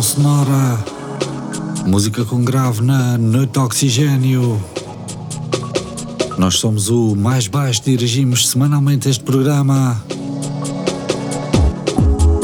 Sonora, 0.00 0.78
música 1.84 2.24
com 2.24 2.42
grave 2.42 2.80
na 2.80 3.18
Noite 3.18 3.58
Oxigênio. 3.58 4.58
Nós 6.38 6.54
somos 6.58 6.88
o 6.88 7.14
mais 7.14 7.48
baixo, 7.48 7.82
dirigimos 7.84 8.48
semanalmente 8.48 9.08
este 9.08 9.22
programa. 9.22 10.00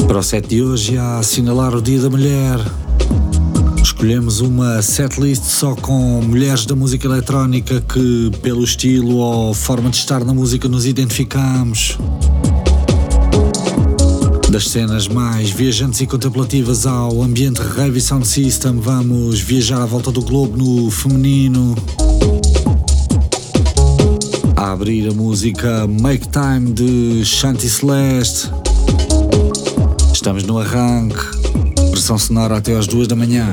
Para 0.05 0.19
o 0.19 0.23
set 0.23 0.47
de 0.47 0.61
hoje, 0.61 0.97
a 0.97 1.19
assinalar 1.19 1.73
o 1.73 1.81
Dia 1.81 2.01
da 2.01 2.09
Mulher, 2.09 2.59
escolhemos 3.81 4.41
uma 4.41 4.81
setlist 4.81 5.43
só 5.43 5.75
com 5.75 6.21
mulheres 6.21 6.65
da 6.65 6.75
música 6.75 7.07
eletrónica 7.07 7.81
que, 7.81 8.31
pelo 8.41 8.63
estilo 8.63 9.15
ou 9.15 9.53
forma 9.53 9.89
de 9.89 9.97
estar 9.97 10.23
na 10.23 10.33
música, 10.33 10.67
nos 10.67 10.85
identificamos. 10.85 11.97
Das 14.49 14.67
cenas 14.67 15.07
mais 15.07 15.51
viajantes 15.51 16.01
e 16.01 16.07
contemplativas 16.07 16.87
ao 16.87 17.21
ambiente 17.21 17.61
rave 17.61 18.01
sound 18.01 18.27
system, 18.27 18.79
vamos 18.79 19.39
viajar 19.39 19.79
à 19.79 19.85
volta 19.85 20.11
do 20.11 20.23
globo 20.23 20.57
no 20.57 20.89
feminino. 20.89 21.75
A 24.55 24.71
abrir 24.71 25.07
a 25.07 25.13
música 25.13 25.85
Make 25.85 26.27
Time 26.29 26.73
de 26.73 27.23
Shanti 27.23 27.69
Celeste. 27.69 28.49
Estamos 30.11 30.41
no 30.43 30.57
arranque, 30.57 31.23
versão 31.91 32.17
sonora 32.17 32.57
até 32.57 32.75
às 32.75 32.87
duas 32.87 33.07
da 33.07 33.15
manhã. 33.15 33.51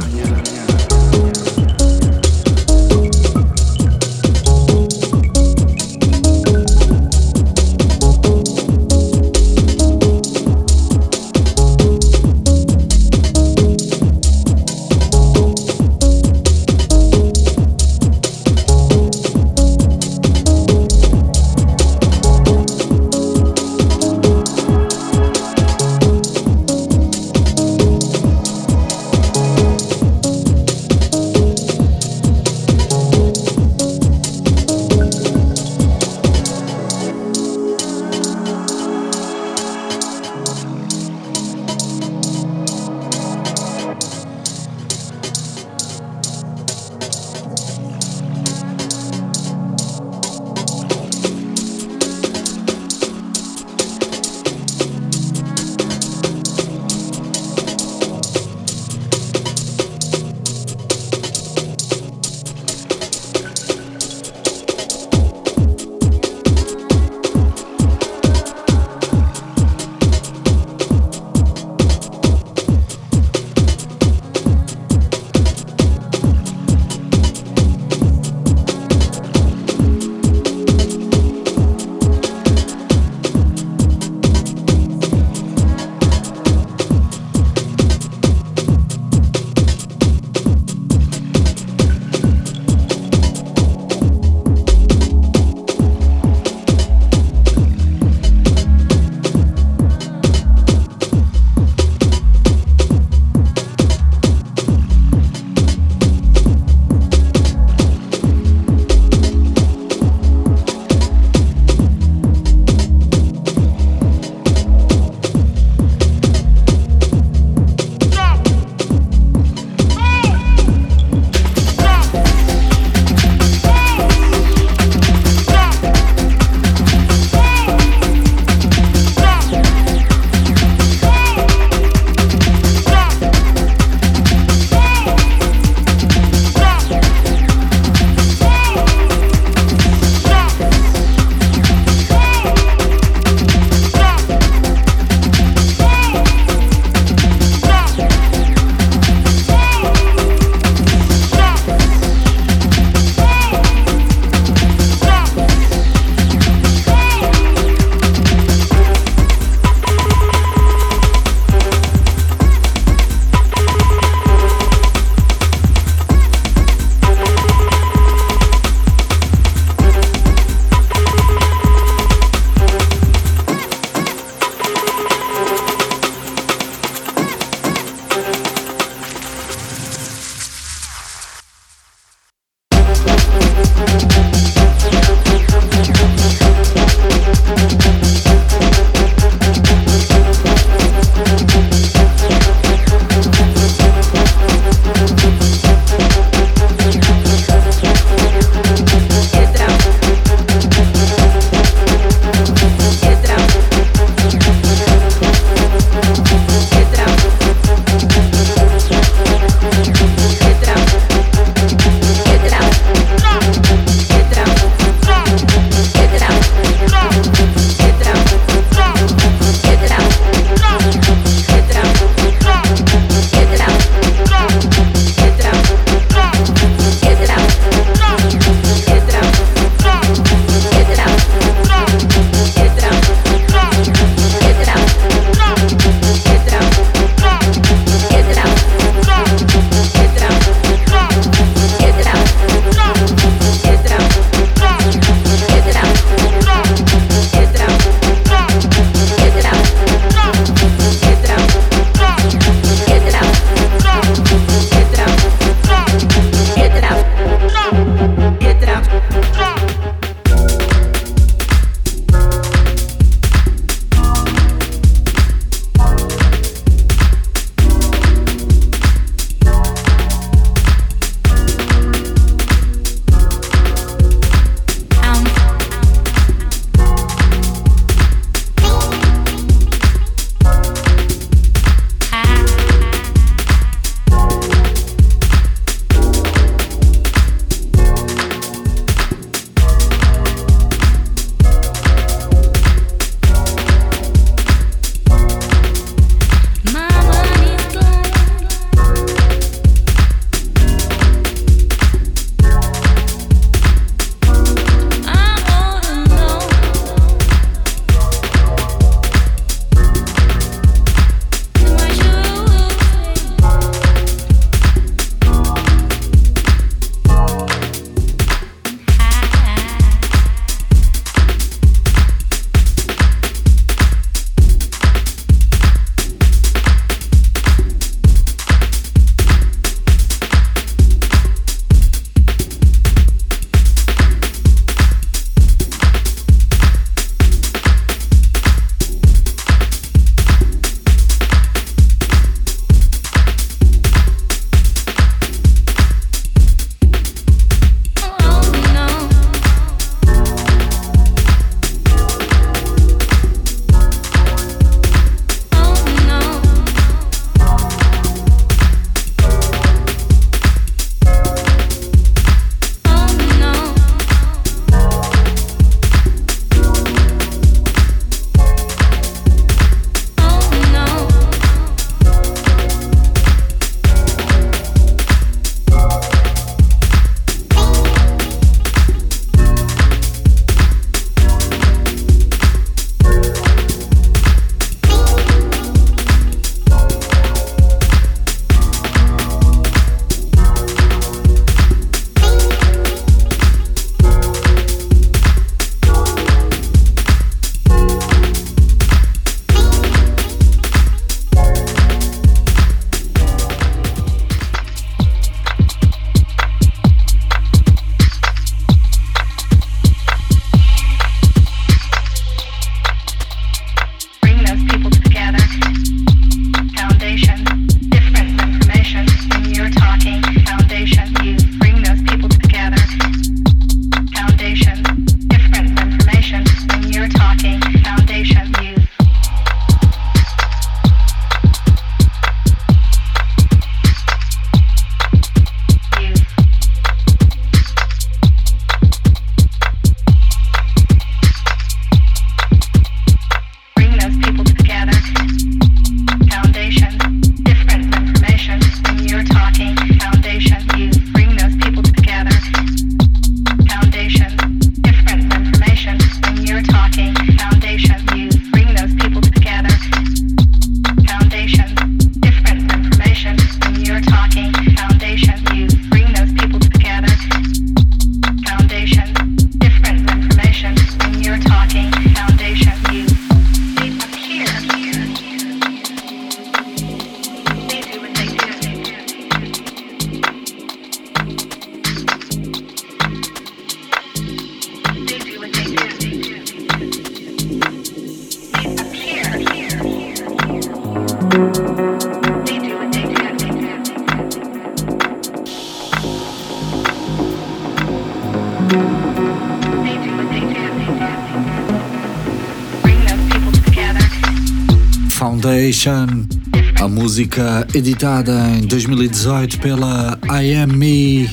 A 506.80 506.86
música 506.86 507.66
editada 507.74 508.32
em 508.50 508.68
2018 508.68 509.58
pela 509.58 510.16
IME, 510.40 511.28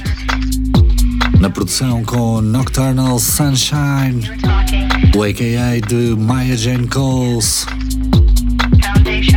na 1.40 1.52
produção 1.52 2.04
com 2.04 2.42
Nocturnal 2.42 3.20
Sunshine, 3.20 4.28
o 5.16 5.22
AKA 5.22 5.80
de 5.88 6.16
Maya 6.20 6.58
Jane 6.58 6.88
Coles. 6.88 7.68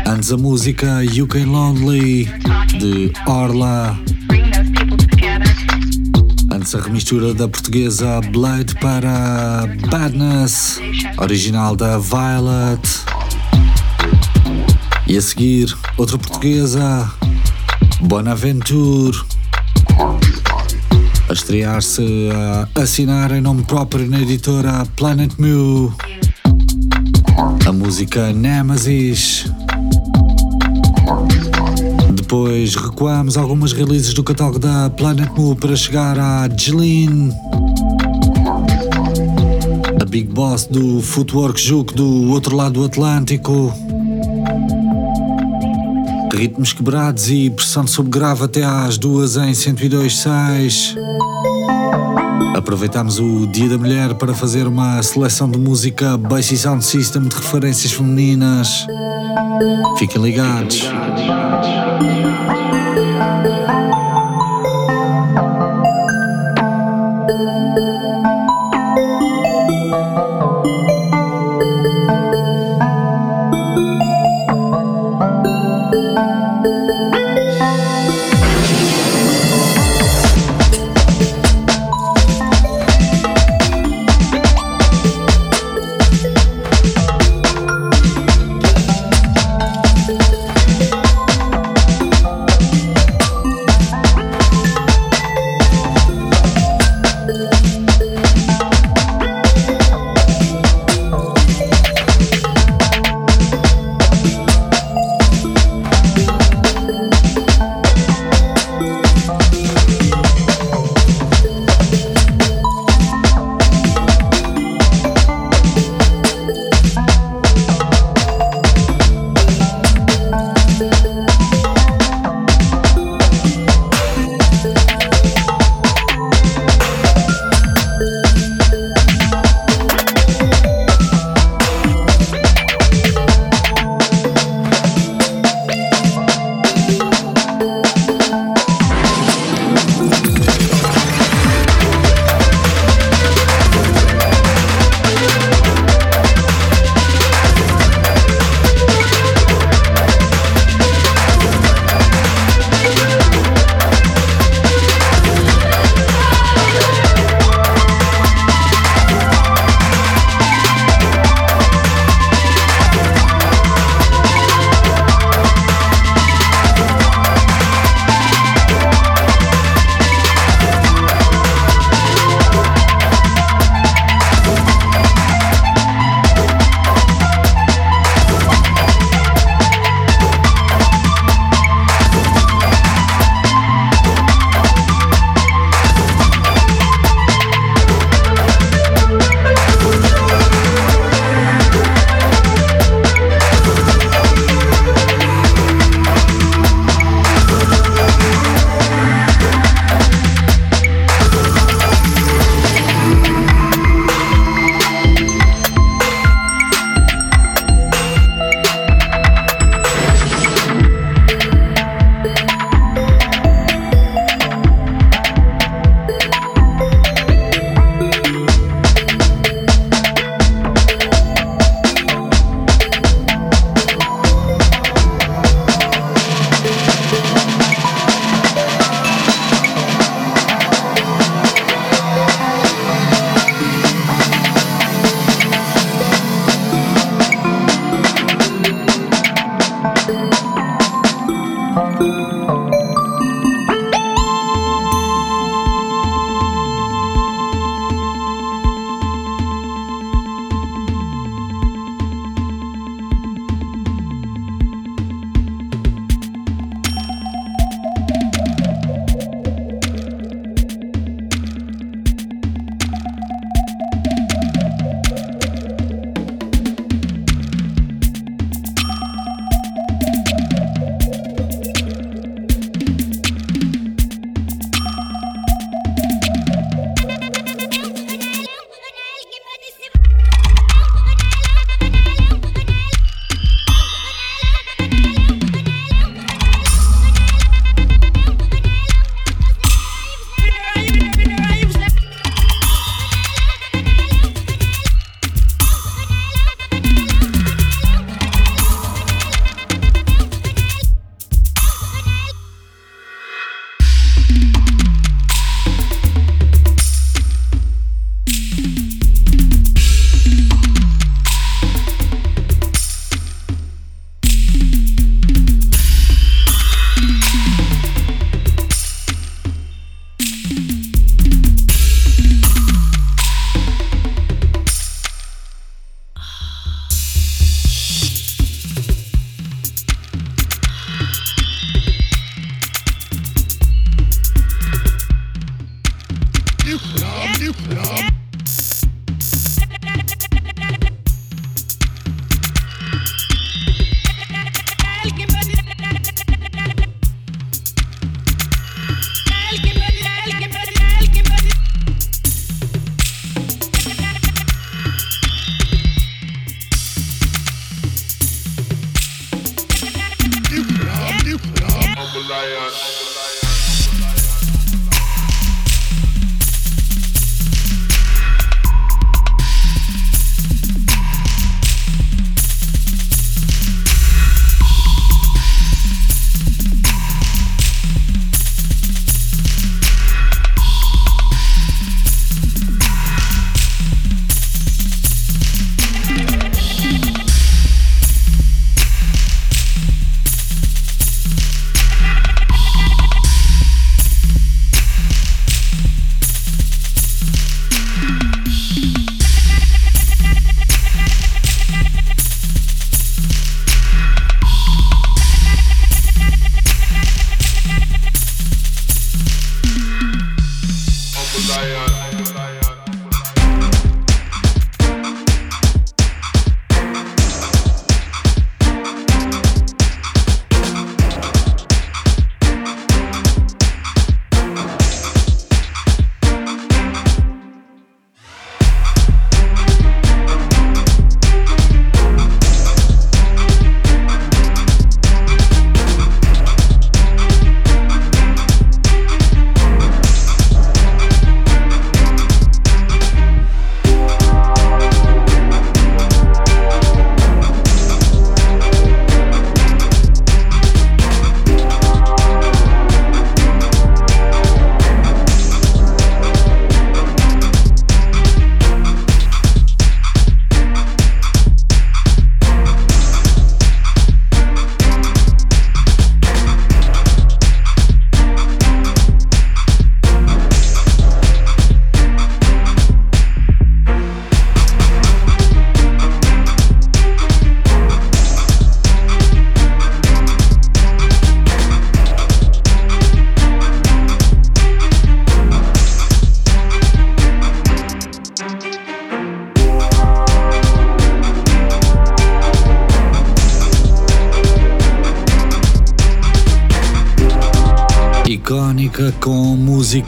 Antes 0.07 0.33
a 0.33 0.38
música 0.38 1.00
UK 1.03 1.45
Lonely 1.45 2.25
de 2.79 3.12
Orla. 3.26 3.99
Antes 6.50 6.75
a 6.75 6.81
remistura 6.81 7.35
da 7.35 7.47
portuguesa 7.47 8.23
Blade 8.33 8.75
para 8.76 9.69
Badness, 9.91 10.81
original 11.19 11.76
da 11.76 11.99
Violet. 11.99 13.05
E 15.08 15.16
a 15.16 15.22
seguir, 15.22 15.72
outra 15.96 16.18
portuguesa, 16.18 17.08
Bonaventure, 18.00 19.16
a 21.28 21.32
estrear-se 21.32 22.28
a 22.75 22.82
assinar 22.82 23.30
em 23.30 23.40
nome 23.40 23.62
próprio 23.62 24.04
na 24.10 24.20
editora 24.20 24.84
Planet 24.96 25.32
Mu. 25.38 25.94
A 27.64 27.70
música 27.70 28.32
Nemesis. 28.32 29.48
Depois 32.12 32.75
recuamos 32.75 33.36
algumas 33.36 33.72
releases 33.72 34.12
do 34.12 34.25
catálogo 34.25 34.58
da 34.58 34.90
Planet 34.90 35.30
Mu 35.38 35.54
para 35.54 35.76
chegar 35.76 36.18
a 36.18 36.48
Jeline, 36.58 37.32
a 40.02 40.04
Big 40.04 40.26
Boss 40.32 40.66
do 40.66 41.00
Footwork 41.00 41.60
Juke 41.60 41.94
do 41.94 42.32
outro 42.32 42.56
lado 42.56 42.80
do 42.80 42.84
Atlântico 42.86 43.72
ritmos 46.37 46.73
quebrados 46.73 47.31
e 47.31 47.49
pressão 47.49 47.87
sob 47.87 48.11
grave 48.11 48.45
até 48.45 48.62
às 48.62 48.99
duas 48.99 49.37
em 49.37 49.52
102.6. 49.52 50.97
Aproveitamos 52.55 53.19
o 53.19 53.47
Dia 53.47 53.71
da 53.71 53.78
Mulher 53.78 54.14
para 54.14 54.35
fazer 54.35 54.66
uma 54.66 55.02
seleção 55.02 55.50
de 55.50 55.59
música 55.59 56.16
Bass 56.16 56.47
Sound 56.47 56.85
System 56.85 57.23
de 57.23 57.35
referências 57.35 57.93
femininas. 57.93 58.87
Fiquem 59.99 60.23
ligados. 60.23 60.83
Icónica 60.83 61.66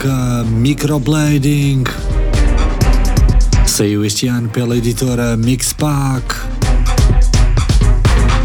música 0.08 0.44
Microblading. 0.44 1.84
Saiu 3.66 4.04
este 4.04 4.26
ano 4.26 4.48
pela 4.48 4.74
editora 4.74 5.36
Mixpack. 5.36 6.34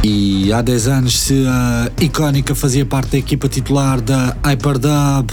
E 0.04 0.52
há 0.52 0.62
10 0.62 0.88
anos 0.88 1.30
a 1.48 1.90
Icónica 2.04 2.54
fazia 2.54 2.86
parte 2.86 3.12
da 3.12 3.18
equipa 3.18 3.48
titular 3.48 4.02
da 4.02 4.36
Hyperdub. 4.46 5.32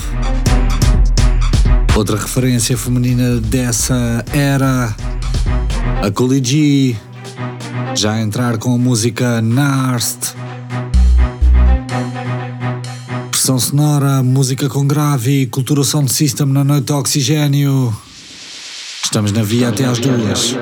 Outra 1.97 2.17
referência 2.17 2.79
feminina 2.79 3.41
dessa 3.41 4.25
era 4.33 4.95
a 6.01 6.11
Coolie 6.13 6.45
G, 6.45 6.97
já 7.97 8.13
a 8.13 8.21
entrar 8.21 8.57
com 8.59 8.75
a 8.75 8.79
música 8.79 9.43
Narst. 9.43 10.35
Pressão 13.51 13.59
sonora, 13.59 14.23
música 14.23 14.69
com 14.69 14.87
grave, 14.87 15.45
cultura 15.47 15.83
sound 15.83 16.13
system 16.13 16.47
na 16.47 16.63
noite 16.63 16.85
de 16.85 16.93
oxigênio. 16.93 17.93
Estamos 19.03 19.33
na 19.33 19.43
via 19.43 19.71
até 19.71 19.87
às 19.87 19.99
duas. 19.99 20.55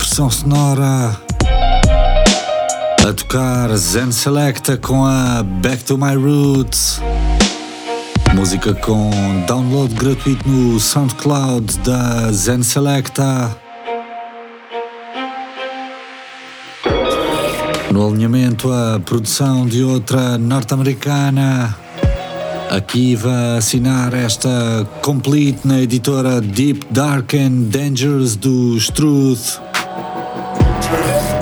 Sonora 0.00 1.20
a 3.08 3.12
tocar 3.12 3.76
Zen 3.76 4.12
Selecta 4.12 4.76
com 4.76 5.04
a 5.04 5.42
Back 5.42 5.84
to 5.84 5.98
My 5.98 6.14
Roots. 6.14 7.00
Música 8.32 8.72
com 8.74 9.10
download 9.46 9.92
gratuito 9.94 10.48
no 10.48 10.78
SoundCloud 10.78 11.78
da 11.80 12.30
Zen 12.30 12.62
Selecta. 12.62 13.56
No 17.90 18.06
alinhamento, 18.08 18.72
a 18.72 19.00
produção 19.00 19.66
de 19.66 19.82
outra 19.82 20.38
norte-americana. 20.38 21.76
Aqui 22.70 23.16
vai 23.16 23.58
assinar 23.58 24.14
esta 24.14 24.86
complete 25.02 25.66
na 25.66 25.80
editora 25.80 26.40
Deep 26.40 26.86
Dark 26.90 27.34
and 27.34 27.68
Dangerous 27.68 28.36
do 28.36 28.78
Truth. 28.94 29.71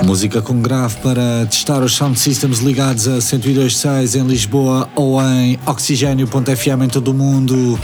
Música 0.05 0.41
com 0.43 0.61
grave 0.61 0.97
para 1.03 1.47
testar 1.47 1.83
os 1.83 1.95
sound 1.95 2.19
systems 2.19 2.61
ligados 2.61 3.07
a 3.07 3.19
102.6 3.19 4.19
em 4.19 4.27
Lisboa 4.27 4.89
ou 4.95 5.21
em 5.23 5.59
oxigênio.fm 5.67 6.85
em 6.85 6.89
todo 6.89 7.09
o 7.09 7.15
mundo. 7.15 7.79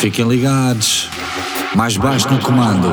Fiquem 0.00 0.26
ligados. 0.26 1.08
Mais 1.74 1.96
baixo 1.96 2.28
no 2.30 2.38
comando. 2.40 2.88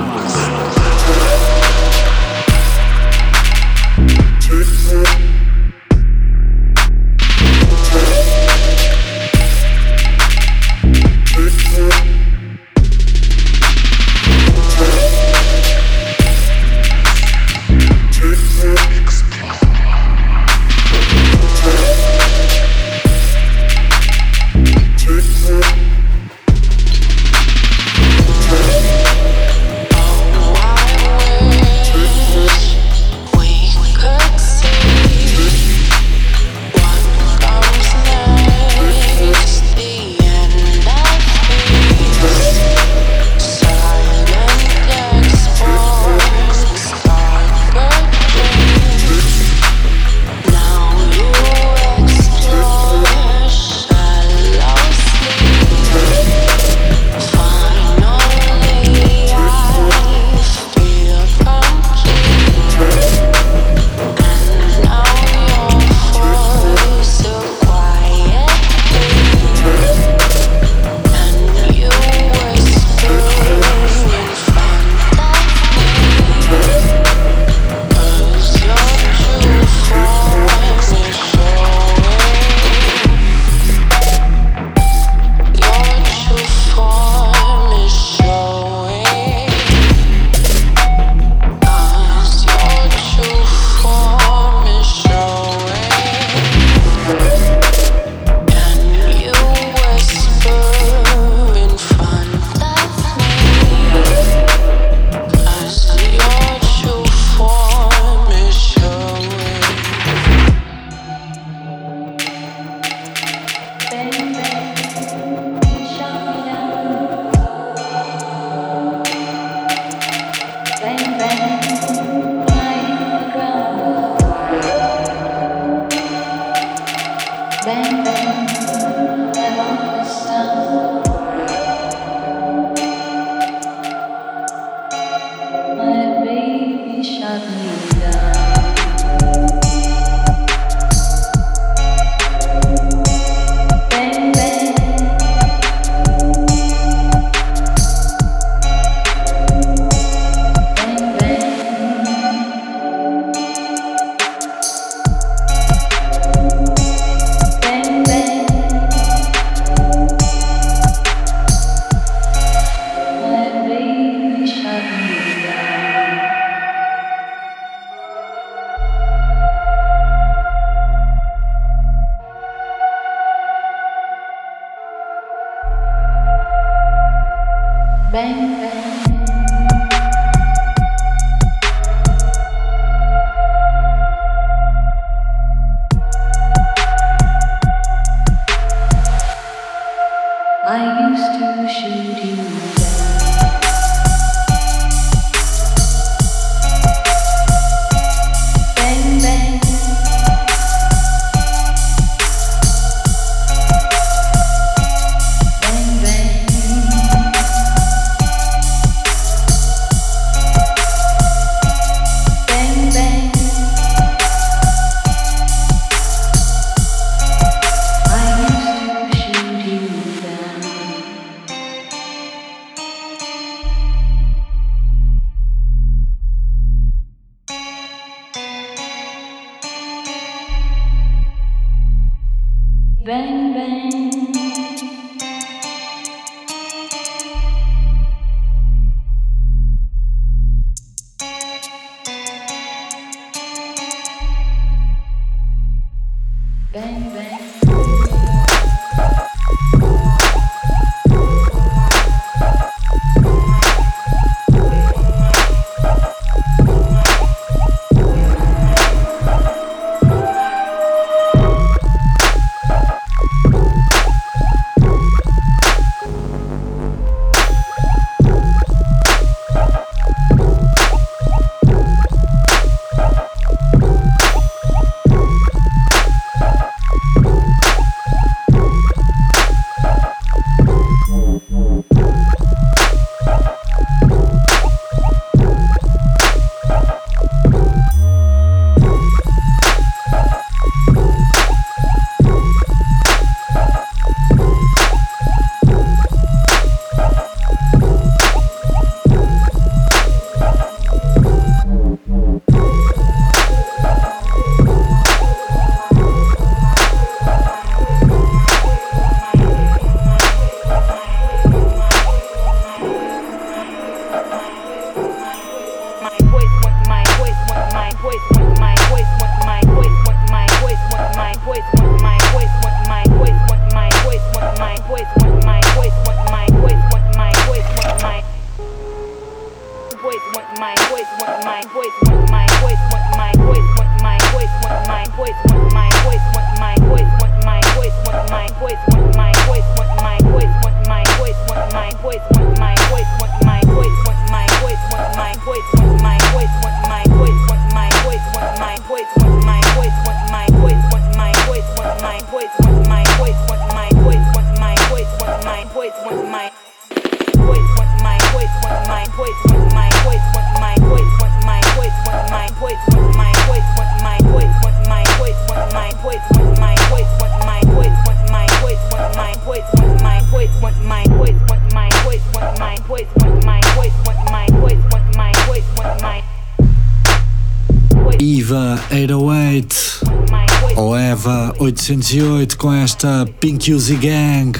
808 381.89 382.58
com 382.58 382.73
esta 382.73 383.26
Pink 383.39 383.73
Uzi 383.73 383.95
Gang. 383.95 384.52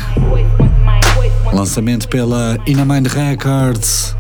Lançamento 1.52 2.08
pela 2.08 2.58
Inamind 2.66 3.08
Records. 3.08 4.16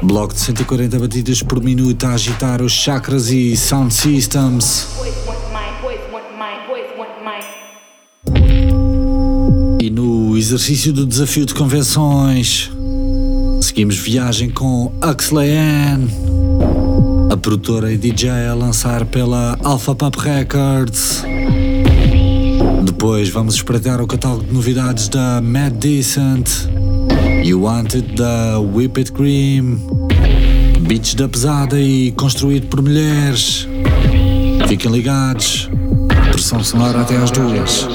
Bloco 0.00 0.32
de 0.32 0.38
140 0.38 0.96
batidas 1.00 1.42
por 1.42 1.60
minuto 1.60 2.06
a 2.06 2.12
agitar 2.12 2.62
os 2.62 2.70
chakras 2.70 3.30
e 3.30 3.56
sound 3.56 3.92
systems. 3.92 4.86
E 9.80 9.90
no 9.90 10.38
exercício 10.38 10.92
do 10.92 11.04
desafio 11.04 11.44
de 11.46 11.52
convenções, 11.52 12.70
seguimos 13.60 13.96
viagem 13.96 14.50
com 14.50 14.92
Huxley 15.04 15.50
Ann, 15.50 16.06
a 17.32 17.36
produtora 17.36 17.92
e 17.92 17.96
DJ 17.96 18.46
a 18.46 18.54
lançar 18.54 19.04
pela 19.04 19.58
Alpha 19.64 19.96
Pump 19.96 20.16
Records. 20.20 21.24
Depois 22.86 23.28
vamos 23.28 23.56
espreitar 23.56 24.00
o 24.00 24.06
catálogo 24.06 24.44
de 24.44 24.54
novidades 24.54 25.08
da 25.08 25.40
Mad 25.42 25.72
Decent, 25.74 26.48
You 27.44 27.62
Wanted 27.62 28.14
da 28.14 28.60
Whip 28.60 29.00
It 29.00 29.10
Cream, 29.10 29.80
Beats 30.82 31.14
da 31.16 31.28
Pesada 31.28 31.80
e 31.80 32.12
construído 32.12 32.68
por 32.68 32.80
mulheres. 32.80 33.66
Fiquem 34.68 34.92
ligados, 34.92 35.68
pressão 36.30 36.62
sonora 36.62 37.00
até 37.00 37.16
às 37.16 37.32
duas. 37.32 37.88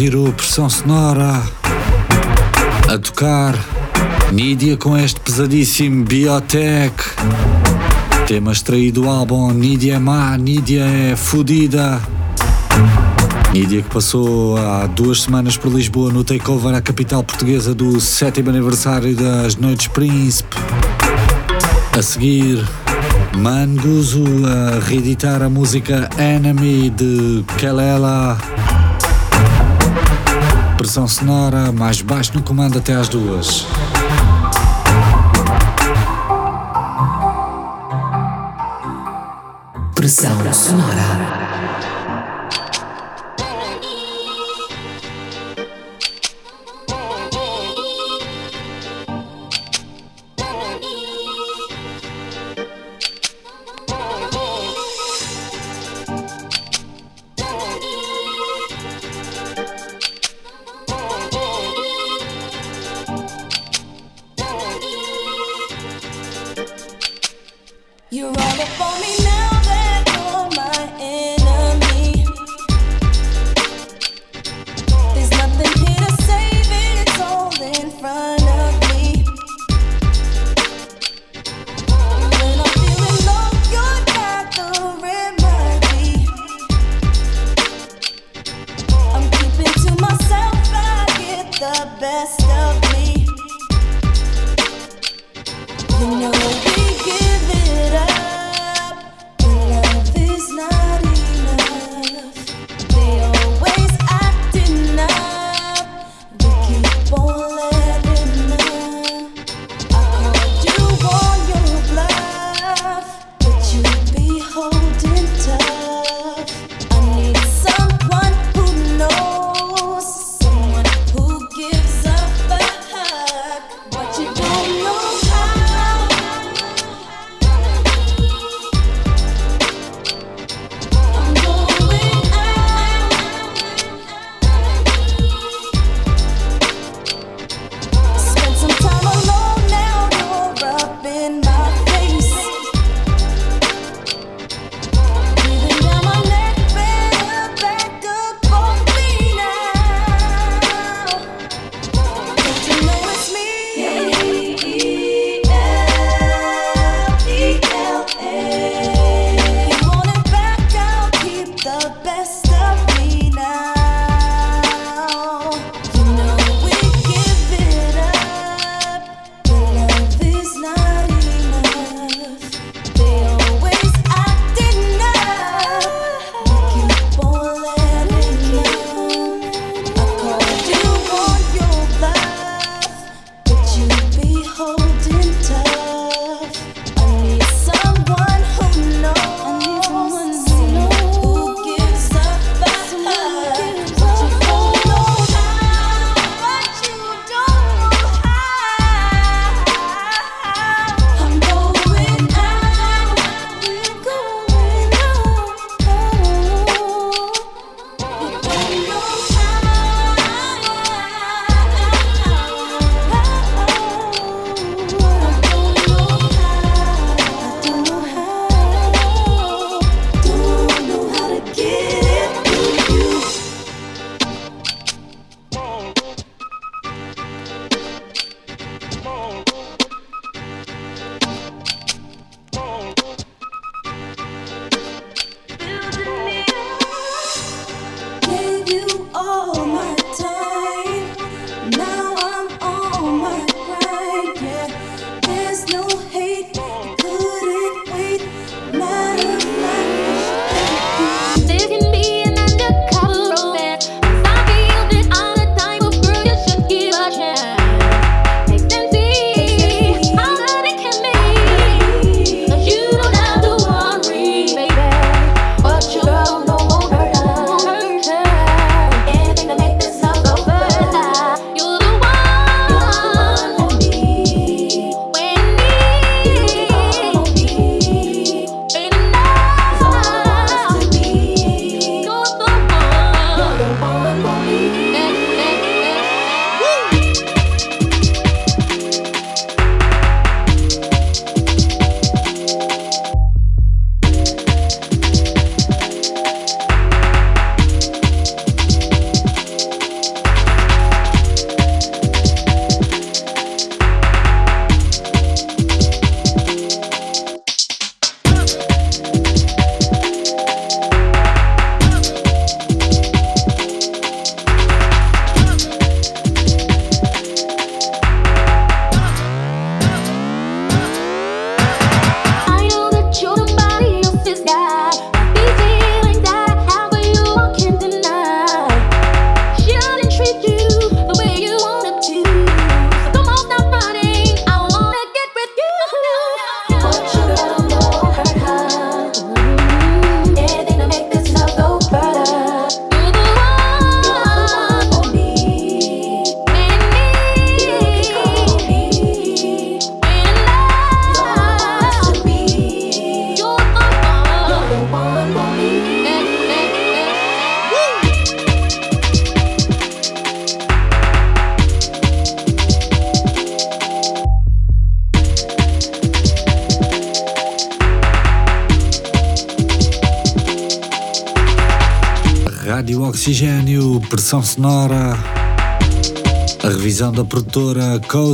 Ouvir 0.00 0.16
o 0.16 0.32
Pressão 0.32 0.70
Sonora 0.70 1.42
a 2.88 2.96
tocar 2.96 3.54
Nidia 4.32 4.74
com 4.78 4.96
este 4.96 5.20
pesadíssimo 5.20 6.06
Biotech. 6.06 6.94
Tema 8.26 8.52
extraído 8.52 9.02
do 9.02 9.10
álbum 9.10 9.52
Nidia 9.52 9.96
é 9.96 9.98
má, 9.98 10.38
Nidia 10.38 10.84
é 10.84 11.14
fodida. 11.14 12.00
Nidia 13.52 13.82
que 13.82 13.90
passou 13.90 14.56
há 14.56 14.86
duas 14.86 15.20
semanas 15.20 15.58
por 15.58 15.70
Lisboa 15.70 16.10
no 16.10 16.24
takeover 16.24 16.74
à 16.74 16.80
capital 16.80 17.22
portuguesa 17.22 17.74
do 17.74 18.00
sétimo 18.00 18.48
aniversário 18.48 19.14
das 19.14 19.56
Noites 19.56 19.88
Príncipe. 19.88 20.56
A 21.92 22.00
seguir, 22.00 22.66
Manguzo 23.36 24.24
a 24.46 24.78
reeditar 24.80 25.42
a 25.42 25.50
música 25.50 26.08
Enemy 26.18 26.88
de 26.88 27.44
Kelela. 27.58 28.38
Pressão 30.80 31.06
sonora 31.06 31.70
mais 31.70 32.00
baixo 32.00 32.32
no 32.34 32.42
comando 32.42 32.78
até 32.78 32.94
às 32.94 33.06
duas. 33.06 33.66
Pressão 39.94 40.54
sonora. 40.54 41.39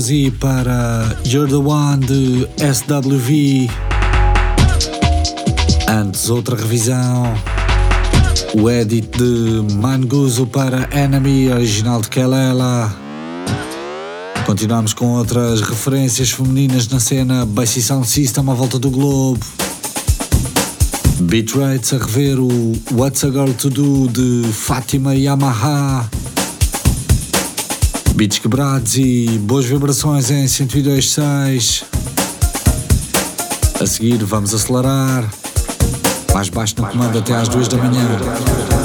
Cozy 0.07 0.31
para 0.31 1.19
You're 1.25 1.49
the 1.49 1.57
One 1.57 2.07
de 2.07 2.49
SWV. 2.59 3.69
Antes, 5.89 6.31
outra 6.31 6.55
revisão. 6.55 7.35
O 8.55 8.71
edit 8.71 9.09
de 9.19 9.75
Manguzo 9.75 10.47
para 10.47 10.89
Enemy, 10.97 11.51
original 11.51 12.01
de 12.01 12.09
Kelela. 12.09 12.95
Continuamos 14.47 14.95
com 14.95 15.07
outras 15.17 15.61
referências 15.61 16.31
femininas 16.31 16.87
na 16.87 17.01
cena 17.01 17.45
Bassy 17.45 17.83
Sound 17.83 18.07
System 18.07 18.49
à 18.49 18.55
volta 18.55 18.79
do 18.79 18.91
globo. 18.91 19.45
Beatrates 21.23 21.93
a 21.93 21.99
rever 21.99 22.39
o 22.39 22.75
What's 22.93 23.25
a 23.25 23.31
Girl 23.31 23.53
to 23.55 23.71
Do 23.71 24.07
de 24.07 24.53
Fátima 24.53 25.17
Yamaha. 25.17 26.09
Beats 28.17 28.39
quebrados 28.39 28.97
e 28.97 29.39
boas 29.43 29.67
vibrações 29.67 30.31
em 30.31 30.47
102.6. 30.47 31.85
A 33.79 33.87
seguir 33.87 34.17
vamos 34.25 34.55
acelerar. 34.55 35.31
Mais 36.33 36.49
baixo 36.49 36.77
no 36.79 36.87
comando 36.89 37.19
até 37.19 37.35
às 37.35 37.47
2 37.49 37.69
da 37.69 37.77
manhã. 37.77 38.76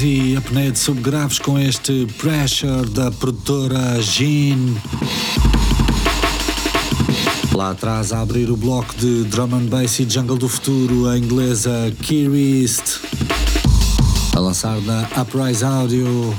E 0.00 0.36
apneia 0.36 0.72
de 0.72 0.78
subgraves 0.78 1.38
com 1.38 1.58
este 1.58 2.06
Pressure 2.18 2.88
da 2.90 3.10
produtora 3.10 4.00
Jean. 4.00 4.74
Lá 7.52 7.70
atrás 7.70 8.12
a 8.12 8.20
abrir 8.20 8.50
o 8.50 8.56
bloco 8.56 8.94
de 8.96 9.24
drum 9.24 9.54
and 9.54 9.66
bass 9.66 9.98
e 10.00 10.08
jungle 10.08 10.36
do 10.36 10.48
futuro, 10.48 11.08
a 11.08 11.18
inglesa 11.18 11.92
Kirist. 12.02 13.00
A 14.34 14.40
lançar 14.40 14.80
na 14.80 15.08
Uprise 15.20 15.64
Audio. 15.64 16.34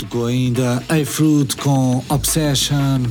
Tocou 0.00 0.26
ainda 0.26 0.82
A 0.88 1.04
Fruit 1.06 1.56
com 1.56 2.04
Obsession. 2.08 3.02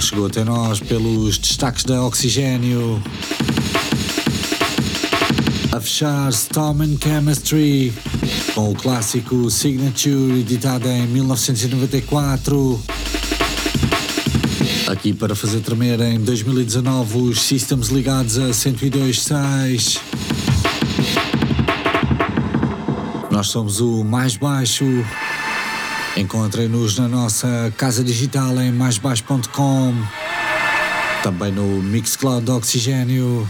Chegou 0.00 0.26
até 0.26 0.44
nós 0.44 0.80
pelos 0.80 1.38
destaques 1.38 1.84
da 1.84 2.02
Oxigênio 2.02 3.02
fechar 5.82 6.30
Storm 6.30 6.82
and 6.82 6.96
Chemistry 7.02 7.92
com 8.54 8.70
o 8.70 8.74
clássico 8.74 9.50
Signature 9.50 10.40
editado 10.40 10.88
em 10.88 11.06
1994. 11.08 12.82
Aqui 14.86 15.12
para 15.12 15.34
fazer 15.34 15.60
tremer 15.60 16.00
em 16.00 16.20
2019 16.20 17.18
os 17.18 17.40
systems 17.40 17.88
ligados 17.88 18.38
a 18.38 18.50
102.6. 18.50 19.98
Nós 23.30 23.48
somos 23.48 23.80
o 23.80 24.04
mais 24.04 24.36
baixo. 24.36 24.84
Encontrem-nos 26.16 26.98
na 26.98 27.08
nossa 27.08 27.72
casa 27.76 28.04
digital 28.04 28.60
em 28.60 28.70
maisbaixo.com. 28.70 29.94
Também 31.22 31.50
no 31.50 31.82
Mixcloud 31.82 32.48
Oxigênio. 32.50 33.48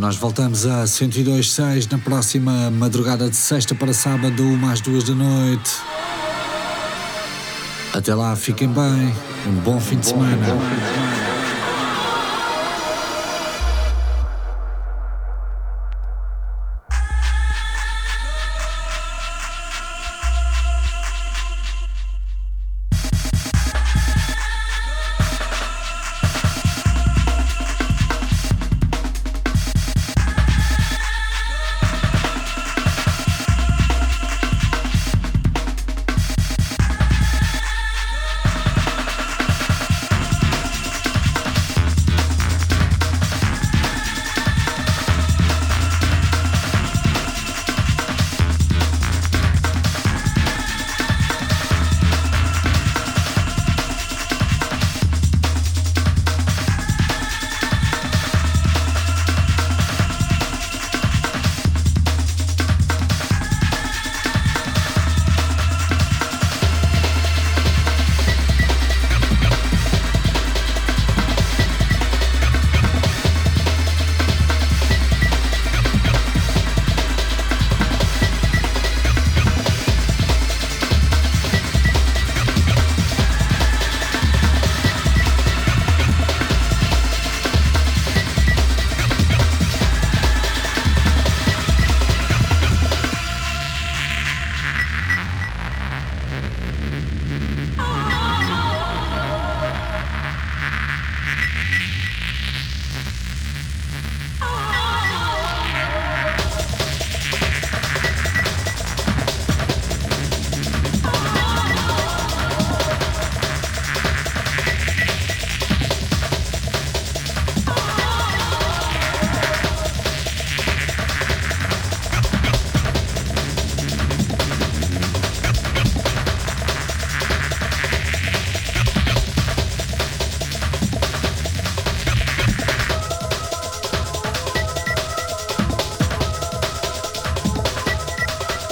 Nós 0.00 0.16
voltamos 0.16 0.64
a 0.64 0.84
102.6 0.84 1.92
na 1.92 1.98
próxima 1.98 2.70
madrugada 2.70 3.28
de 3.28 3.36
sexta 3.36 3.74
para 3.74 3.92
sábado, 3.92 4.42
mais 4.44 4.80
duas 4.80 5.04
da 5.04 5.14
noite. 5.14 5.70
Até 7.92 8.14
lá, 8.14 8.34
fiquem 8.34 8.68
bem. 8.68 9.14
Um 9.46 9.60
bom 9.62 9.78
fim 9.78 9.98
de 9.98 10.06
semana. 10.06 10.46